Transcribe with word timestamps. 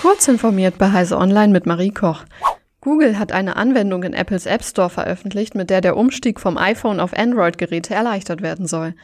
Kurz 0.00 0.28
informiert 0.28 0.78
bei 0.78 0.92
Heise 0.92 1.18
Online 1.18 1.52
mit 1.52 1.66
Marie 1.66 1.90
Koch. 1.90 2.24
Google 2.80 3.18
hat 3.18 3.32
eine 3.32 3.56
Anwendung 3.56 4.02
in 4.02 4.14
Apples 4.14 4.46
App 4.46 4.64
Store 4.64 4.88
veröffentlicht, 4.88 5.54
mit 5.54 5.68
der 5.68 5.82
der 5.82 5.94
Umstieg 5.94 6.40
vom 6.40 6.56
iPhone 6.56 7.00
auf 7.00 7.12
Android-Geräte 7.12 7.92
erleichtert 7.92 8.40
werden 8.40 8.66
soll. 8.66 8.94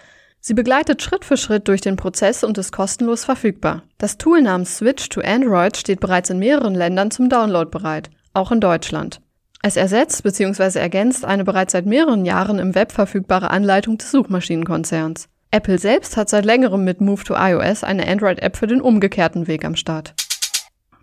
Sie 0.40 0.54
begleitet 0.54 1.02
Schritt 1.02 1.26
für 1.26 1.36
Schritt 1.36 1.68
durch 1.68 1.82
den 1.82 1.96
Prozess 1.96 2.42
und 2.42 2.56
ist 2.56 2.72
kostenlos 2.72 3.26
verfügbar. 3.26 3.82
Das 3.98 4.16
Tool 4.16 4.40
namens 4.40 4.78
Switch 4.78 5.10
to 5.10 5.20
Android 5.20 5.76
steht 5.76 6.00
bereits 6.00 6.30
in 6.30 6.38
mehreren 6.38 6.74
Ländern 6.74 7.10
zum 7.10 7.28
Download 7.28 7.68
bereit, 7.68 8.08
auch 8.32 8.50
in 8.50 8.62
Deutschland. 8.62 9.20
Es 9.60 9.76
ersetzt 9.76 10.22
bzw. 10.22 10.78
ergänzt 10.78 11.26
eine 11.26 11.44
bereits 11.44 11.72
seit 11.72 11.84
mehreren 11.84 12.24
Jahren 12.24 12.58
im 12.58 12.74
Web 12.74 12.90
verfügbare 12.90 13.50
Anleitung 13.50 13.98
des 13.98 14.10
Suchmaschinenkonzerns. 14.12 15.28
Apple 15.50 15.76
selbst 15.76 16.16
hat 16.16 16.30
seit 16.30 16.46
längerem 16.46 16.84
mit 16.84 17.02
Move 17.02 17.22
to 17.22 17.34
iOS 17.36 17.84
eine 17.84 18.08
Android-App 18.08 18.56
für 18.56 18.66
den 18.66 18.80
umgekehrten 18.80 19.46
Weg 19.46 19.66
am 19.66 19.76
Start. 19.76 20.14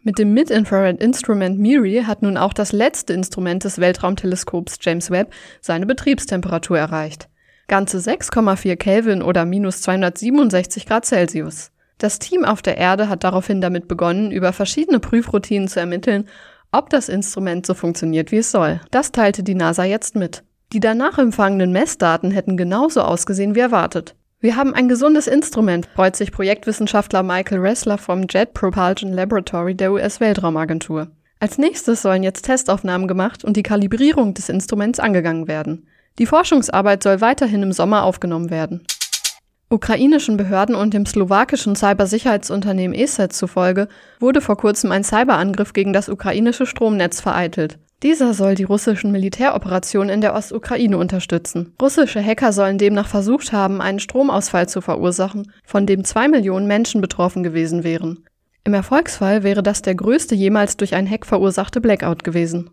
Mit 0.05 0.19
dem 0.19 0.33
Mid-Infrared-Instrument 0.33 1.57
MIRI 1.59 2.03
hat 2.05 2.23
nun 2.23 2.35
auch 2.35 2.51
das 2.51 2.73
letzte 2.73 3.13
Instrument 3.13 3.63
des 3.63 3.79
Weltraumteleskops 3.79 4.77
James 4.81 5.09
Webb 5.11 5.33
seine 5.61 5.85
Betriebstemperatur 5.85 6.77
erreicht. 6.77 7.29
Ganze 7.69 7.99
6,4 7.99 8.75
Kelvin 8.75 9.21
oder 9.21 9.45
minus 9.45 9.81
267 9.81 10.85
Grad 10.87 11.05
Celsius. 11.05 11.71
Das 11.99 12.19
Team 12.19 12.43
auf 12.43 12.61
der 12.61 12.77
Erde 12.77 13.07
hat 13.07 13.23
daraufhin 13.23 13.61
damit 13.61 13.87
begonnen, 13.87 14.31
über 14.31 14.51
verschiedene 14.51 14.99
Prüfroutinen 14.99 15.69
zu 15.69 15.79
ermitteln, 15.79 16.27
ob 16.73 16.89
das 16.89 17.07
Instrument 17.07 17.65
so 17.65 17.73
funktioniert, 17.73 18.33
wie 18.33 18.39
es 18.39 18.51
soll. 18.51 18.81
Das 18.91 19.13
teilte 19.13 19.41
die 19.41 19.55
NASA 19.55 19.85
jetzt 19.85 20.17
mit. 20.17 20.43
Die 20.73 20.81
danach 20.81 21.17
empfangenen 21.17 21.71
Messdaten 21.71 22.31
hätten 22.31 22.57
genauso 22.57 23.03
ausgesehen 23.03 23.55
wie 23.55 23.61
erwartet. 23.61 24.15
Wir 24.43 24.57
haben 24.57 24.73
ein 24.73 24.89
gesundes 24.89 25.27
Instrument, 25.27 25.87
freut 25.95 26.17
sich 26.17 26.33
Projektwissenschaftler 26.33 27.23
Michael 27.23 27.61
Ressler 27.61 27.97
vom 27.97 28.25
Jet 28.29 28.53
Propulsion 28.53 29.13
Laboratory 29.13 29.73
der 29.73 29.93
US-Weltraumagentur. 29.93 31.07
Als 31.39 31.57
nächstes 31.57 32.01
sollen 32.01 32.23
jetzt 32.23 32.41
Testaufnahmen 32.41 33.07
gemacht 33.07 33.45
und 33.45 33.55
die 33.55 33.63
Kalibrierung 33.63 34.33
des 34.33 34.49
Instruments 34.49 34.99
angegangen 34.99 35.47
werden. 35.47 35.87
Die 36.19 36.25
Forschungsarbeit 36.25 37.03
soll 37.03 37.21
weiterhin 37.21 37.63
im 37.63 37.71
Sommer 37.71 38.03
aufgenommen 38.03 38.49
werden. 38.49 38.85
Ukrainischen 39.69 40.35
Behörden 40.35 40.75
und 40.75 40.93
dem 40.93 41.05
slowakischen 41.05 41.77
Cybersicherheitsunternehmen 41.77 42.99
ESET 42.99 43.31
zufolge 43.31 43.87
wurde 44.19 44.41
vor 44.41 44.57
kurzem 44.57 44.91
ein 44.91 45.05
Cyberangriff 45.05 45.71
gegen 45.71 45.93
das 45.93 46.09
ukrainische 46.09 46.65
Stromnetz 46.65 47.21
vereitelt. 47.21 47.79
Dieser 48.03 48.33
soll 48.33 48.55
die 48.55 48.65
russischen 48.65 49.13
Militäroperationen 49.13 50.09
in 50.09 50.19
der 50.19 50.35
Ostukraine 50.35 50.97
unterstützen. 50.97 51.73
Russische 51.81 52.21
Hacker 52.21 52.51
sollen 52.51 52.77
demnach 52.77 53.07
versucht 53.07 53.53
haben, 53.53 53.81
einen 53.81 53.99
Stromausfall 53.99 54.67
zu 54.67 54.81
verursachen, 54.81 55.49
von 55.63 55.85
dem 55.85 56.03
zwei 56.03 56.27
Millionen 56.27 56.67
Menschen 56.67 56.99
betroffen 56.99 57.43
gewesen 57.43 57.85
wären. 57.85 58.25
Im 58.65 58.73
Erfolgsfall 58.73 59.43
wäre 59.43 59.63
das 59.63 59.81
der 59.81 59.95
größte 59.95 60.35
jemals 60.35 60.75
durch 60.75 60.95
ein 60.95 61.09
Hack 61.09 61.25
verursachte 61.25 61.79
Blackout 61.79 62.25
gewesen. 62.25 62.71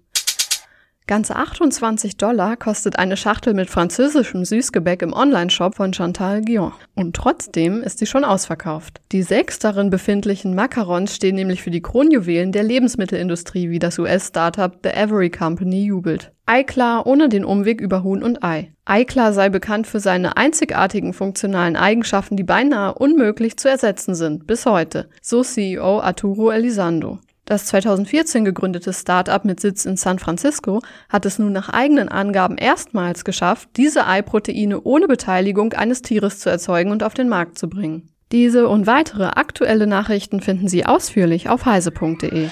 Ganze 1.11 1.35
28 1.35 2.19
Dollar 2.19 2.57
kostet 2.57 2.97
eine 2.97 3.17
Schachtel 3.17 3.53
mit 3.53 3.69
französischem 3.69 4.45
Süßgebäck 4.45 5.03
im 5.03 5.13
Onlineshop 5.13 5.75
von 5.75 5.93
Chantal 5.93 6.41
Guillon. 6.41 6.71
Und 6.95 7.17
trotzdem 7.17 7.83
ist 7.83 7.99
sie 7.99 8.07
schon 8.07 8.23
ausverkauft. 8.23 9.01
Die 9.11 9.25
sechs 9.25 9.59
darin 9.59 9.91
befindlichen 9.91 10.55
Macarons 10.55 11.17
stehen 11.17 11.35
nämlich 11.35 11.63
für 11.65 11.73
die 11.73 11.83
Kronjuwelen 11.83 12.53
der 12.53 12.63
Lebensmittelindustrie, 12.63 13.71
wie 13.71 13.81
das 13.81 13.99
US-Startup 13.99 14.73
The 14.85 14.91
Avery 14.91 15.31
Company 15.31 15.85
jubelt. 15.85 16.31
Eiklar 16.47 17.05
ohne 17.09 17.29
den 17.29 17.45
Umweg 17.45 17.81
über 17.81 18.05
Huhn 18.05 18.23
und 18.23 18.45
Ei. 18.45 18.73
Eiklar 18.85 19.33
sei 19.33 19.49
bekannt 19.49 19.89
für 19.89 19.99
seine 19.99 20.37
einzigartigen 20.37 21.13
funktionalen 21.13 21.75
Eigenschaften, 21.75 22.37
die 22.37 22.45
beinahe 22.45 22.95
unmöglich 22.95 23.57
zu 23.57 23.69
ersetzen 23.69 24.15
sind, 24.15 24.47
bis 24.47 24.65
heute, 24.65 25.09
so 25.21 25.43
CEO 25.43 25.99
Arturo 25.99 26.53
Elizondo. 26.53 27.19
Das 27.51 27.67
2014 27.67 28.45
gegründete 28.45 28.93
Start-up 28.93 29.45
mit 29.45 29.59
Sitz 29.59 29.85
in 29.85 29.97
San 29.97 30.21
Francisco 30.21 30.83
hat 31.09 31.27
es 31.27 31.41
nun 31.41 31.53
nach 31.53 31.69
eigenen 31.69 32.09
Angaben 32.09 32.57
erstmals 32.57 33.25
geschafft, 33.25 33.71
diese 33.77 34.07
Eiproteine 34.07 34.81
ohne 34.83 35.09
Beteiligung 35.09 35.73
eines 35.73 36.01
Tieres 36.01 36.39
zu 36.39 36.49
erzeugen 36.49 36.93
und 36.93 37.03
auf 37.03 37.15
den 37.15 37.29
Markt 37.29 37.59
zu 37.59 37.69
bringen. 37.69 38.09
Diese 38.31 38.69
und 38.69 38.87
weitere 38.87 39.25
aktuelle 39.25 39.89
Nachrichten 39.89 40.41
finden 40.41 40.69
Sie 40.69 40.87
ausführlich 40.87 41.49
auf 41.49 41.67
heise.de. 41.67 42.51